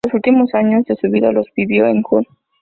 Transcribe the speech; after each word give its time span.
Los 0.03 0.15
últimos 0.15 0.55
años 0.55 0.83
de 0.85 0.95
su 0.95 1.11
vida 1.11 1.31
los 1.31 1.45
vivió 1.55 1.85
en 1.85 2.01
Hull. 2.09 2.27